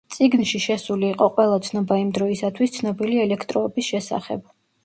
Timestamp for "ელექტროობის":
3.27-3.93